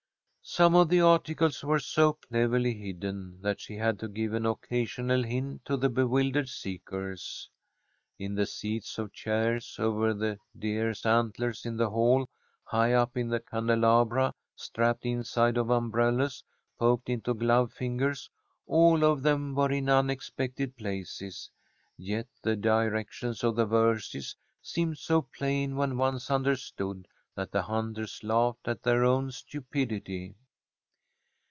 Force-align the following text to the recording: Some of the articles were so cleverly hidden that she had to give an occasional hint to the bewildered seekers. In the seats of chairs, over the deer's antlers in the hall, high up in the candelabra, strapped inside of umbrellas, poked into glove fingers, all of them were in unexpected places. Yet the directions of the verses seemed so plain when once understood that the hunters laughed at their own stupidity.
Some 0.43 0.75
of 0.75 0.89
the 0.89 0.99
articles 0.99 1.63
were 1.63 1.79
so 1.79 2.13
cleverly 2.13 2.73
hidden 2.73 3.39
that 3.41 3.61
she 3.61 3.75
had 3.77 3.97
to 3.99 4.09
give 4.09 4.33
an 4.33 4.45
occasional 4.45 5.23
hint 5.23 5.63
to 5.65 5.77
the 5.77 5.87
bewildered 5.87 6.49
seekers. 6.49 7.47
In 8.19 8.33
the 8.35 8.47
seats 8.47 8.97
of 8.97 9.13
chairs, 9.13 9.77
over 9.79 10.13
the 10.13 10.39
deer's 10.57 11.05
antlers 11.05 11.63
in 11.65 11.77
the 11.77 11.89
hall, 11.91 12.27
high 12.63 12.91
up 12.91 13.15
in 13.15 13.29
the 13.29 13.39
candelabra, 13.39 14.33
strapped 14.55 15.05
inside 15.05 15.55
of 15.57 15.69
umbrellas, 15.69 16.43
poked 16.77 17.07
into 17.07 17.33
glove 17.35 17.71
fingers, 17.71 18.29
all 18.67 19.05
of 19.05 19.21
them 19.23 19.55
were 19.55 19.71
in 19.71 19.87
unexpected 19.89 20.75
places. 20.75 21.49
Yet 21.95 22.27
the 22.41 22.57
directions 22.57 23.41
of 23.43 23.55
the 23.55 23.67
verses 23.67 24.35
seemed 24.61 24.97
so 24.97 25.21
plain 25.21 25.77
when 25.77 25.97
once 25.97 26.29
understood 26.31 27.07
that 27.35 27.49
the 27.53 27.61
hunters 27.61 28.21
laughed 28.25 28.67
at 28.67 28.83
their 28.83 29.05
own 29.05 29.31
stupidity. 29.31 30.35